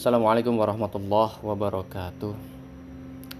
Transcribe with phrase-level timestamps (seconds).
[0.00, 2.32] Assalamualaikum warahmatullahi wabarakatuh.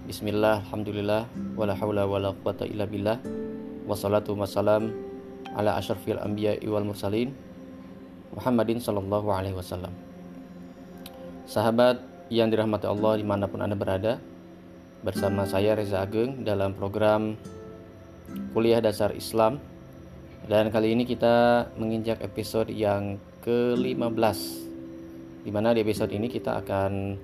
[0.05, 1.25] Bismillah, Alhamdulillah
[1.57, 3.17] Wala hawla wala quwata illa billah.
[3.89, 4.93] Wassalatu wassalam
[5.57, 7.33] Ala ashrafil anbiya wal mursalin
[8.37, 9.89] Muhammadin sallallahu alaihi wasallam.
[11.49, 11.97] Sahabat
[12.29, 14.21] yang dirahmati Allah di mana pun anda berada
[15.01, 17.41] Bersama saya Reza Ageng dalam program
[18.53, 19.57] Kuliah Dasar Islam.
[20.45, 24.69] Dan kali ini kita menginjak episode yang ke-15
[25.41, 27.17] di mana di episode ini kita akan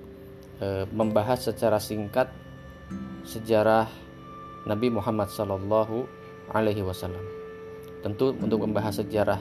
[0.57, 2.29] e, membahas secara singkat
[3.21, 3.85] sejarah
[4.65, 6.09] Nabi Muhammad Sallallahu
[6.49, 7.21] Alaihi Wasallam.
[8.01, 9.37] Tentu untuk membahas sejarah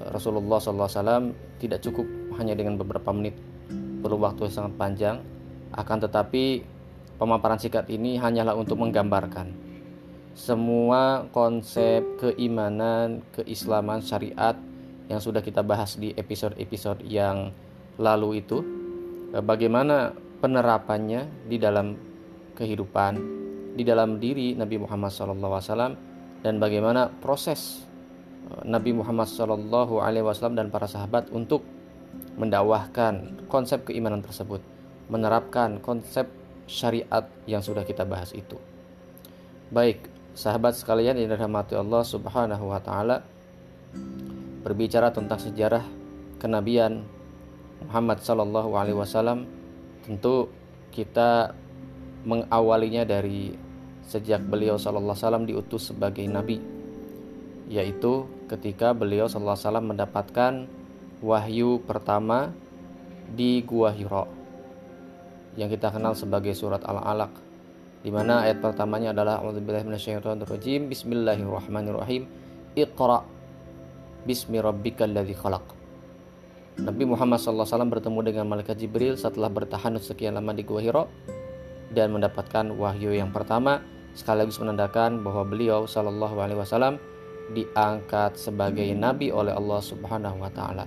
[0.16, 2.08] Rasulullah Wasallam tidak cukup
[2.40, 3.36] hanya dengan beberapa menit,
[4.00, 5.16] perlu waktu yang sangat panjang.
[5.76, 6.64] Akan tetapi
[7.20, 9.70] pemaparan singkat ini hanyalah untuk menggambarkan
[10.34, 14.56] semua konsep keimanan, keislaman, syariat
[15.10, 17.50] yang sudah kita bahas di episode-episode yang
[18.00, 18.64] lalu itu
[19.36, 21.92] eh, bagaimana penerapannya di dalam
[22.56, 23.12] kehidupan
[23.76, 25.94] di dalam diri Nabi Muhammad SAW
[26.40, 27.84] dan bagaimana proses
[28.48, 31.62] eh, Nabi Muhammad SAW dan para sahabat untuk
[32.40, 34.64] mendakwahkan konsep keimanan tersebut,
[35.12, 36.26] menerapkan konsep
[36.64, 38.56] syariat yang sudah kita bahas itu.
[39.70, 43.22] Baik, sahabat sekalian yang dirahmati Allah Subhanahu wa taala
[44.64, 45.84] berbicara tentang sejarah
[46.40, 47.04] kenabian
[47.86, 49.48] Muhammad Sallallahu Alaihi Wasallam
[50.04, 50.50] tentu
[50.90, 51.54] kita
[52.26, 53.56] mengawalinya dari
[54.04, 56.60] sejak beliau Sallallahu Alaihi Wasallam diutus sebagai nabi
[57.70, 60.66] yaitu ketika beliau Sallallahu Alaihi Wasallam mendapatkan
[61.22, 62.50] wahyu pertama
[63.30, 64.26] di Gua Hira
[65.54, 67.30] yang kita kenal sebagai surat Al-Alaq
[68.00, 72.24] di mana ayat pertamanya adalah Bismillahirrahmanirrahim
[72.72, 73.20] Iqra
[74.20, 75.79] Bismi rabbikal ladzi khalaq
[76.78, 81.04] Nabi Muhammad SAW bertemu dengan malaikat Jibril setelah bertahan sekian lama di Gua Hira
[81.90, 83.82] dan mendapatkan wahyu yang pertama
[84.14, 87.02] sekaligus menandakan bahwa beliau Wasallam
[87.50, 90.86] diangkat sebagai nabi oleh Allah Subhanahu Wa Taala.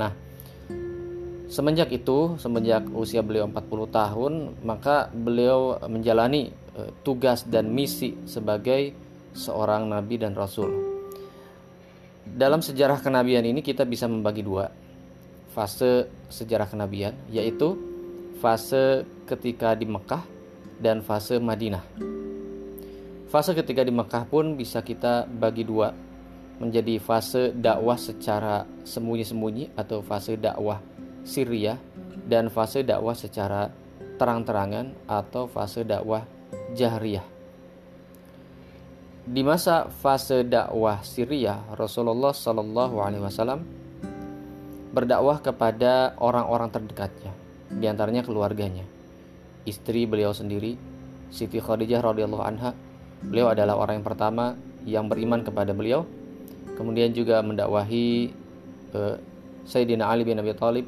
[0.00, 0.12] Nah,
[1.52, 4.32] semenjak itu, semenjak usia beliau 40 tahun,
[4.64, 6.48] maka beliau menjalani
[6.80, 8.96] uh, tugas dan misi sebagai
[9.36, 10.72] seorang nabi dan rasul.
[12.24, 14.81] Dalam sejarah kenabian ini kita bisa membagi dua
[15.52, 17.76] fase sejarah kenabian yaitu
[18.40, 20.24] fase ketika di Mekah
[20.80, 21.84] dan fase Madinah.
[23.30, 25.94] Fase ketika di Mekah pun bisa kita bagi dua
[26.60, 30.82] menjadi fase dakwah secara sembunyi-sembunyi atau fase dakwah
[31.22, 31.78] Syria
[32.26, 33.70] dan fase dakwah secara
[34.20, 36.26] terang-terangan atau fase dakwah
[36.76, 37.24] jahriyah.
[39.22, 43.81] Di masa fase dakwah Syria, Rasulullah Shallallahu Alaihi Wasallam
[44.92, 47.32] berdakwah kepada orang-orang terdekatnya,
[47.72, 48.84] di antaranya keluarganya.
[49.64, 50.76] Istri beliau sendiri,
[51.32, 52.76] Siti Khadijah radhiyallahu anha,
[53.24, 54.44] beliau adalah orang yang pertama
[54.84, 56.04] yang beriman kepada beliau.
[56.76, 58.36] Kemudian juga mendakwahi
[58.92, 59.16] uh,
[59.64, 60.86] Sayyidina Ali bin Abi Thalib.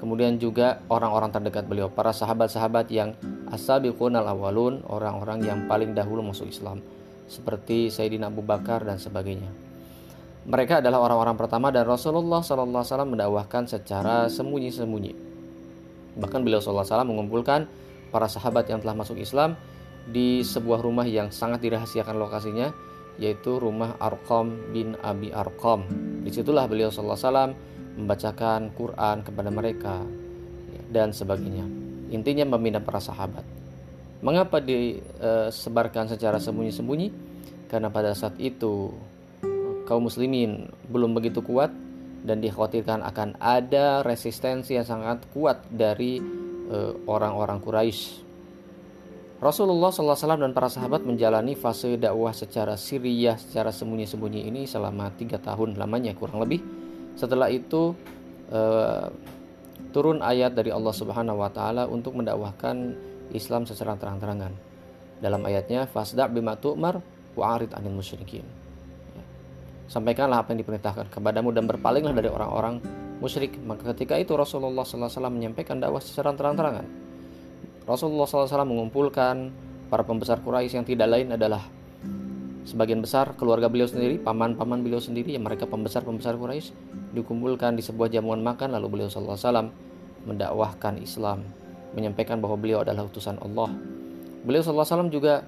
[0.00, 3.12] Kemudian juga orang-orang terdekat beliau, para sahabat-sahabat yang
[3.52, 6.80] asabiqun al-awwalun, orang-orang yang paling dahulu masuk Islam,
[7.28, 9.69] seperti Sayyidina Abu Bakar dan sebagainya.
[10.50, 15.14] Mereka adalah orang-orang pertama dan Rasulullah SAW mendakwahkan secara sembunyi-sembunyi.
[16.18, 17.70] Bahkan beliau SAW mengumpulkan
[18.10, 19.54] para sahabat yang telah masuk Islam
[20.10, 22.74] di sebuah rumah yang sangat dirahasiakan lokasinya,
[23.22, 25.86] yaitu rumah Arqam bin Abi Arqam.
[26.26, 27.54] Di situlah beliau SAW
[27.94, 30.02] membacakan Quran kepada mereka
[30.90, 31.62] dan sebagainya.
[32.10, 33.46] Intinya membina para sahabat.
[34.18, 37.30] Mengapa disebarkan secara sembunyi-sembunyi?
[37.70, 38.90] Karena pada saat itu
[39.90, 41.74] kaum muslimin belum begitu kuat
[42.22, 46.22] dan dikhawatirkan akan ada resistensi yang sangat kuat dari
[46.70, 48.30] eh, orang-orang uh, Quraisy.
[49.42, 55.40] Rasulullah SAW dan para sahabat menjalani fase dakwah secara siriyah, secara sembunyi-sembunyi ini selama tiga
[55.40, 56.60] tahun lamanya kurang lebih.
[57.16, 57.96] Setelah itu
[58.52, 59.08] uh,
[59.96, 62.94] turun ayat dari Allah Subhanahu Wa Taala untuk mendakwahkan
[63.32, 64.52] Islam secara terang-terangan.
[65.24, 67.00] Dalam ayatnya, fasda bima tu'mar
[67.32, 68.60] wa'arid anil musyrikin
[69.90, 72.78] sampaikanlah apa yang diperintahkan kepadamu dan berpalinglah dari orang-orang
[73.18, 73.58] musyrik.
[73.66, 76.86] Maka ketika itu Rasulullah SAW menyampaikan dakwah secara terang-terangan.
[77.90, 79.50] Rasulullah SAW mengumpulkan
[79.90, 81.66] para pembesar Quraisy yang tidak lain adalah
[82.62, 86.70] sebagian besar keluarga beliau sendiri, paman-paman beliau sendiri yang mereka pembesar-pembesar Quraisy
[87.10, 89.74] dikumpulkan di sebuah jamuan makan lalu beliau SAW
[90.22, 91.42] mendakwahkan Islam,
[91.98, 93.74] menyampaikan bahwa beliau adalah utusan Allah.
[94.46, 95.42] Beliau SAW juga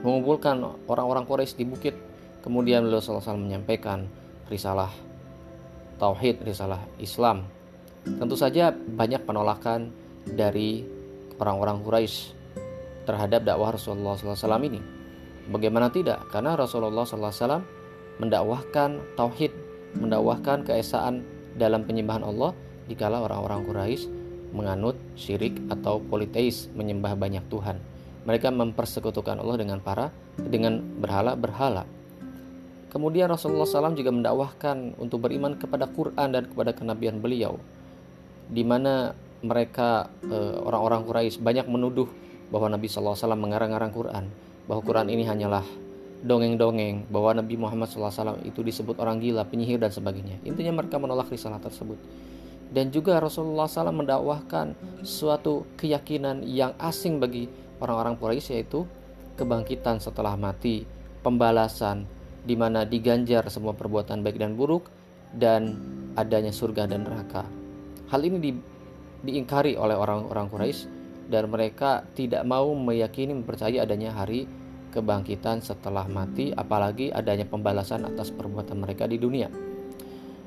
[0.00, 2.11] mengumpulkan orang-orang Quraisy di bukit
[2.42, 4.10] Kemudian beliau SAW menyampaikan
[4.50, 4.90] risalah
[5.96, 7.46] tauhid, risalah Islam
[8.02, 9.94] Tentu saja banyak penolakan
[10.26, 10.82] dari
[11.38, 12.34] orang-orang Quraisy
[13.06, 14.82] terhadap dakwah Rasulullah SAW ini.
[15.46, 16.26] Bagaimana tidak?
[16.34, 17.62] Karena Rasulullah SAW
[18.18, 19.54] mendakwahkan tauhid,
[20.02, 21.22] mendakwahkan keesaan
[21.54, 22.50] dalam penyembahan Allah
[22.90, 24.10] dikala orang-orang Quraisy
[24.50, 27.78] menganut syirik atau politeis, menyembah banyak Tuhan.
[28.26, 31.86] Mereka mempersekutukan Allah dengan para dengan berhala-berhala.
[32.92, 37.56] Kemudian Rasulullah SAW juga mendakwahkan untuk beriman kepada Quran dan kepada kenabian beliau
[38.52, 42.06] di mana mereka eh, orang-orang Quraisy banyak menuduh
[42.52, 44.28] bahwa Nabi SAW mengarang-arang Quran,
[44.68, 45.64] bahwa Quran ini hanyalah
[46.22, 50.38] dongeng-dongeng, bahwa Nabi Muhammad SAW itu disebut orang gila, penyihir dan sebagainya.
[50.44, 51.96] Intinya mereka menolak risalah tersebut.
[52.72, 57.48] Dan juga Rasulullah SAW mendakwahkan suatu keyakinan yang asing bagi
[57.80, 58.84] orang-orang Quraisy yaitu
[59.34, 60.84] kebangkitan setelah mati,
[61.24, 62.04] pembalasan
[62.42, 64.90] di mana diganjar semua perbuatan baik dan buruk
[65.34, 65.78] dan
[66.18, 67.46] adanya surga dan neraka.
[68.12, 68.50] Hal ini di,
[69.24, 70.80] diingkari oleh orang-orang Quraisy
[71.30, 74.44] dan mereka tidak mau meyakini mempercayai adanya hari
[74.92, 79.48] kebangkitan setelah mati apalagi adanya pembalasan atas perbuatan mereka di dunia.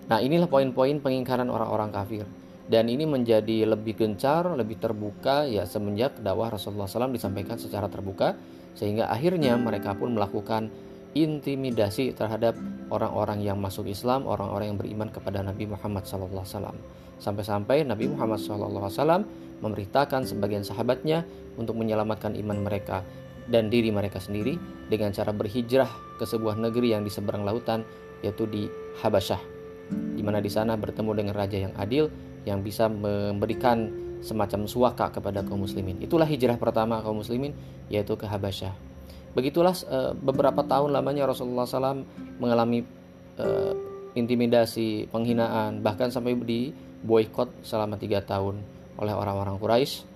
[0.06, 2.26] Nah, inilah poin-poin pengingkaran orang-orang kafir.
[2.66, 8.34] Dan ini menjadi lebih gencar, lebih terbuka ya semenjak dakwah Rasulullah SAW disampaikan secara terbuka
[8.74, 10.74] sehingga akhirnya mereka pun melakukan
[11.16, 12.60] intimidasi terhadap
[12.92, 16.76] orang-orang yang masuk Islam, orang-orang yang beriman kepada Nabi Muhammad SAW.
[17.18, 19.24] Sampai-sampai Nabi Muhammad SAW
[19.64, 21.24] memerintahkan sebagian sahabatnya
[21.56, 23.02] untuk menyelamatkan iman mereka
[23.48, 24.60] dan diri mereka sendiri
[24.92, 25.90] dengan cara berhijrah
[26.20, 27.88] ke sebuah negeri yang di seberang lautan
[28.20, 28.68] yaitu di
[29.00, 29.56] Habasyah
[29.90, 32.10] di mana di sana bertemu dengan raja yang adil
[32.46, 33.90] yang bisa memberikan
[34.22, 36.02] semacam suaka kepada kaum muslimin.
[36.02, 37.54] Itulah hijrah pertama kaum muslimin
[37.90, 38.95] yaitu ke Habasyah.
[39.36, 42.08] Begitulah uh, beberapa tahun lamanya Rasulullah SAW
[42.40, 42.88] mengalami
[43.36, 43.76] uh,
[44.16, 46.72] intimidasi, penghinaan, bahkan sampai di
[47.04, 48.64] boykot selama tiga tahun
[48.96, 50.08] oleh orang-orang Quraisy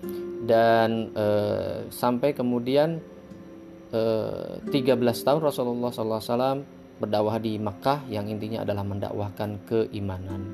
[0.47, 1.25] dan e,
[1.91, 3.03] sampai kemudian
[3.91, 4.01] e,
[4.63, 6.63] eh, 13 tahun Rasulullah SAW
[6.99, 10.47] berdakwah di Makkah yang intinya adalah mendakwahkan keimanan.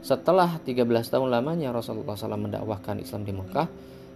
[0.00, 3.66] Setelah 13 tahun lamanya Rasulullah SAW mendakwahkan Islam di Makkah,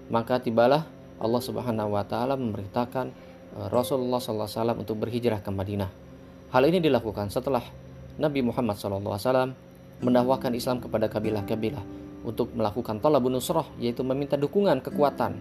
[0.08, 0.86] maka tibalah
[1.18, 5.86] Allah Subhanahu wa taala memerintahkan eh, Rasulullah SAW untuk berhijrah ke Madinah.
[6.50, 7.62] Hal ini dilakukan setelah
[8.18, 9.54] Nabi Muhammad SAW
[10.02, 11.82] mendakwahkan Islam kepada kabilah-kabilah
[12.26, 15.38] untuk melakukan talabun nusrah yaitu meminta dukungan kekuatan.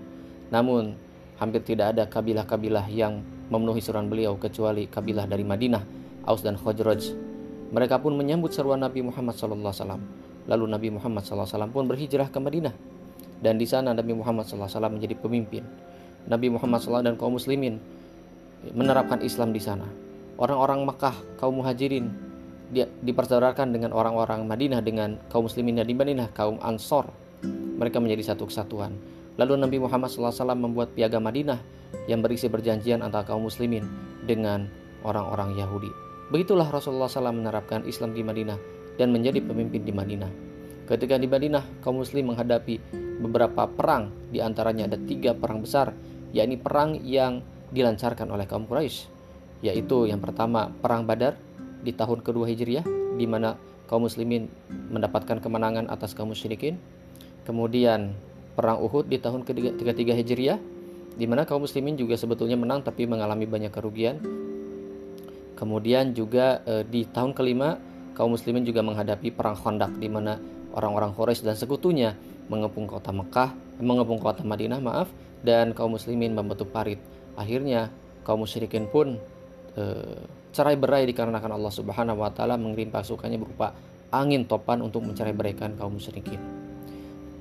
[0.54, 0.94] Namun
[1.42, 5.82] hampir tidak ada kabilah-kabilah yang memenuhi seruan beliau kecuali kabilah dari Madinah,
[6.30, 7.18] Aus dan Khazraj.
[7.74, 9.98] Mereka pun menyambut seruan Nabi Muhammad SAW.
[10.46, 12.76] Lalu Nabi Muhammad SAW pun berhijrah ke Madinah
[13.42, 15.66] dan di sana Nabi Muhammad SAW menjadi pemimpin.
[16.30, 17.82] Nabi Muhammad SAW dan kaum muslimin
[18.72, 19.86] menerapkan Islam di sana.
[20.40, 22.08] Orang-orang Mekah, kaum muhajirin
[23.04, 27.12] dipersaudarakan dengan orang-orang Madinah dengan kaum muslimin di Madinah, kaum Ansor.
[27.78, 28.96] Mereka menjadi satu kesatuan.
[29.36, 31.60] Lalu Nabi Muhammad SAW membuat piagam Madinah
[32.08, 33.86] yang berisi perjanjian antara kaum muslimin
[34.24, 34.70] dengan
[35.04, 35.92] orang-orang Yahudi.
[36.32, 38.58] Begitulah Rasulullah SAW menerapkan Islam di Madinah
[38.98, 40.32] dan menjadi pemimpin di Madinah.
[40.90, 42.80] Ketika di Madinah, kaum muslim menghadapi
[43.22, 45.96] beberapa perang, di antaranya ada tiga perang besar,
[46.36, 47.42] yakni perang yang
[47.74, 49.10] dilancarkan oleh kaum Quraisy,
[49.66, 51.36] yaitu yang pertama perang Badar,
[51.84, 52.88] di tahun kedua Hijriah
[53.20, 53.60] di mana
[53.92, 56.80] kaum muslimin mendapatkan kemenangan atas kaum musyrikin.
[57.44, 58.16] Kemudian
[58.56, 60.58] perang Uhud di tahun ketiga Hijriah
[61.14, 64.24] di mana kaum muslimin juga sebetulnya menang tapi mengalami banyak kerugian.
[65.54, 67.78] Kemudian juga e, di tahun kelima
[68.16, 70.40] kaum muslimin juga menghadapi perang Khandaq di mana
[70.74, 72.18] orang-orang Quraisy dan sekutunya
[72.50, 75.08] mengepung kota Mekah, mengepung kota Madinah, maaf,
[75.46, 77.00] dan kaum muslimin membentuk parit.
[77.36, 77.90] Akhirnya
[78.24, 79.20] kaum musyrikin pun
[79.74, 79.84] e,
[80.54, 83.74] cerai berai dikarenakan Allah Subhanahu wa taala mengirim pasukannya berupa
[84.14, 86.38] angin topan untuk mencerai beraikan kaum musyrikin.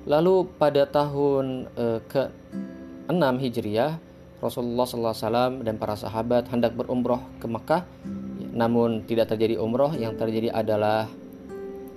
[0.09, 4.01] Lalu pada tahun e, ke-6 Hijriah,
[4.43, 7.87] Rasulullah SAW dan para sahabat hendak berumroh ke Mekah,
[8.51, 9.95] namun tidak terjadi umroh.
[9.95, 11.07] Yang terjadi adalah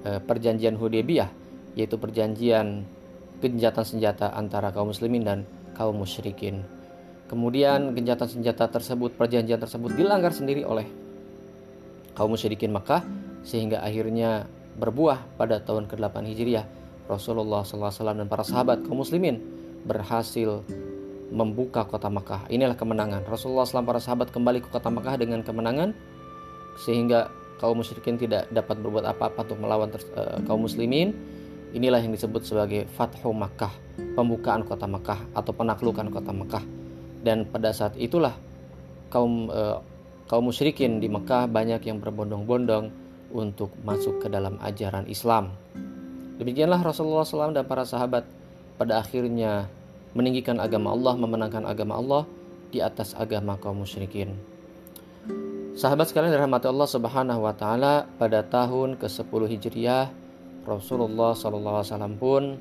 [0.06, 1.34] e, perjanjian Hudaybiyah,
[1.74, 2.86] yaitu perjanjian
[3.42, 5.40] gencatan senjata antara kaum muslimin dan
[5.74, 6.62] kaum musyrikin.
[7.26, 10.86] Kemudian gencatan senjata tersebut, perjanjian tersebut dilanggar sendiri oleh
[12.14, 13.02] kaum musyrikin Makkah
[13.42, 14.46] sehingga akhirnya
[14.78, 16.66] berbuah pada tahun ke-8 Hijriah
[17.06, 19.42] Rasulullah SAW dan para sahabat kaum muslimin
[19.86, 20.66] berhasil
[21.30, 22.46] membuka kota Makkah.
[22.50, 23.26] Inilah kemenangan.
[23.26, 25.94] Rasulullah SAW para sahabat kembali ke kota Makkah dengan kemenangan
[26.82, 31.14] sehingga kaum musyrikin tidak dapat berbuat apa-apa untuk melawan uh, kaum muslimin.
[31.76, 33.74] Inilah yang disebut sebagai Fathu Makkah,
[34.16, 36.75] pembukaan kota Makkah atau penaklukan kota Makkah.
[37.26, 38.38] Dan pada saat itulah
[39.10, 39.82] kaum uh,
[40.30, 42.94] kaum musyrikin di Mekah banyak yang berbondong-bondong
[43.34, 45.58] untuk masuk ke dalam ajaran Islam.
[46.38, 48.30] Demikianlah Rasulullah SAW dan para sahabat
[48.78, 49.66] pada akhirnya
[50.14, 52.24] meninggikan agama Allah, memenangkan agama Allah
[52.70, 54.36] di atas agama kaum musyrikin.
[55.76, 60.08] Sahabat sekalian dirahmati Allah Subhanahu wa taala, pada tahun ke-10 Hijriah
[60.64, 62.56] Rasulullah SAW pun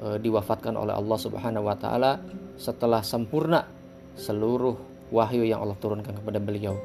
[0.00, 2.24] e, diwafatkan oleh Allah Subhanahu wa taala
[2.56, 3.68] setelah sempurna
[4.14, 4.78] seluruh
[5.10, 6.78] wahyu yang Allah turunkan kepada beliau.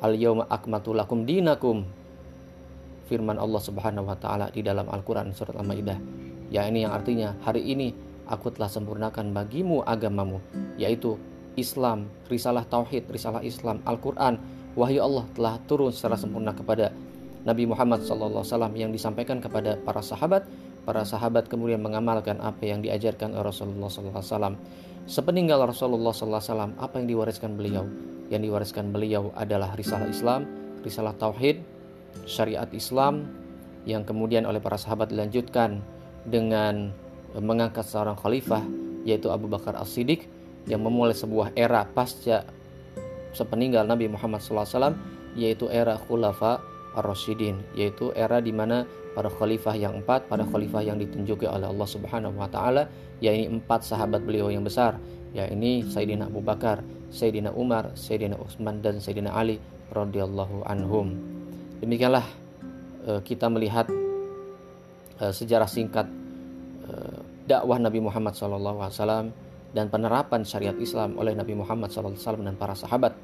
[0.00, 1.84] Al yauma akmatu lakum dinakum.
[3.08, 5.98] Firman Allah Subhanahu wa taala di dalam Al-Qur'an surat Al-Maidah.
[6.50, 7.90] Ya ini yang artinya hari ini
[8.30, 10.38] aku telah sempurnakan bagimu agamamu
[10.78, 11.18] yaitu
[11.58, 14.38] Islam, risalah tauhid, risalah Islam, Al-Qur'an
[14.78, 16.94] wahyu Allah telah turun secara sempurna kepada
[17.42, 18.44] Nabi Muhammad SAW
[18.76, 20.44] yang disampaikan kepada para sahabat.
[20.84, 24.56] Para sahabat kemudian mengamalkan apa yang diajarkan Rasulullah SAW.
[25.04, 27.84] Sepeninggal Rasulullah SAW, apa yang diwariskan beliau?
[28.32, 30.46] Yang diwariskan beliau adalah risalah Islam,
[30.80, 31.60] risalah Tauhid,
[32.24, 33.28] syariat Islam,
[33.84, 35.82] yang kemudian oleh para sahabat dilanjutkan
[36.24, 36.94] dengan
[37.36, 38.62] mengangkat seorang khalifah,
[39.02, 40.28] yaitu Abu Bakar As-Siddiq,
[40.68, 42.44] yang memulai sebuah era pasca
[43.32, 44.94] sepeninggal Nabi Muhammad SAW
[45.38, 46.58] yaitu era khulafa
[46.98, 51.88] ar-rasyidin yaitu era di mana para khalifah yang empat para khalifah yang ditunjuki oleh Allah
[51.88, 52.90] Subhanahu wa taala
[53.22, 54.98] yakni empat sahabat beliau yang besar
[55.30, 59.62] yakni Sayyidina Abu Bakar, Sayyidina Umar, Sayyidina Utsman dan Sayyidina Ali
[59.94, 61.14] radhiyallahu anhum.
[61.82, 62.26] Demikianlah
[63.06, 63.86] uh, kita melihat
[65.22, 66.06] uh, sejarah singkat
[66.86, 69.30] uh, dakwah Nabi Muhammad SAW
[69.70, 73.14] dan penerapan syariat Islam oleh Nabi Muhammad SAW dan para sahabat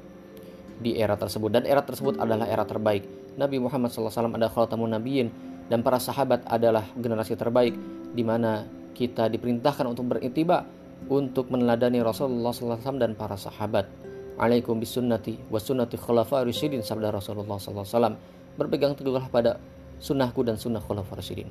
[0.77, 3.03] di era tersebut dan era tersebut adalah era terbaik
[3.37, 5.29] Nabi Muhammad SAW adalah khatamun nabiyin
[5.69, 7.77] dan para sahabat adalah generasi terbaik
[8.11, 8.65] di mana
[8.97, 10.65] kita diperintahkan untuk beritiba
[11.05, 13.85] untuk meneladani Rasulullah SAW dan para sahabat.
[14.41, 18.17] Alaikum bisunnati wa sunnati khulafa rasyidin sabda Rasulullah SAW.
[18.57, 19.61] Berpegang teguhlah pada
[20.01, 21.49] sunnahku dan sunnah khulafa rasyidin.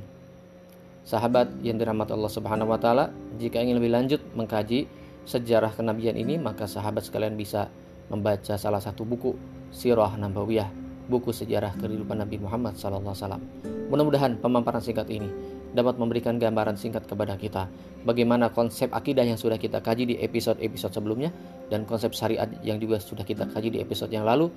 [1.07, 4.91] Sahabat yang dirahmati Allah Subhanahu wa taala, jika ingin lebih lanjut mengkaji
[5.23, 7.71] sejarah kenabian ini, maka sahabat sekalian bisa
[8.11, 9.39] membaca salah satu buku
[9.71, 10.67] Sirah Nabawiyah,
[11.07, 13.39] buku sejarah kehidupan Nabi Muhammad SAW.
[13.87, 15.31] Mudah-mudahan pemaparan singkat ini
[15.71, 17.69] dapat memberikan gambaran singkat kepada kita
[18.03, 21.31] bagaimana konsep akidah yang sudah kita kaji di episode-episode sebelumnya
[21.69, 24.49] dan konsep syariat yang juga sudah kita kaji di episode yang lalu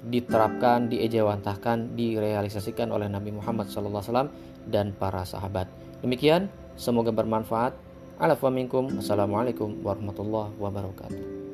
[0.00, 4.32] diterapkan, diejawantahkan, direalisasikan oleh Nabi Muhammad SAW
[4.68, 5.68] dan para sahabat.
[6.00, 6.48] Demikian,
[6.80, 7.76] semoga bermanfaat.
[8.20, 11.49] Assalamualaikum warahmatullahi wabarakatuh.